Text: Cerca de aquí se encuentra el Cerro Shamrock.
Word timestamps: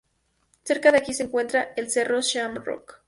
Cerca 0.63 0.91
de 0.91 0.97
aquí 0.97 1.13
se 1.13 1.21
encuentra 1.25 1.73
el 1.75 1.91
Cerro 1.91 2.21
Shamrock. 2.23 2.95